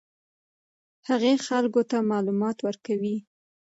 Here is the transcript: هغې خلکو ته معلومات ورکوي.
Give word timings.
هغې 1.09 1.33
خلکو 1.47 1.81
ته 1.89 1.97
معلومات 2.11 2.57
ورکوي. 2.67 3.15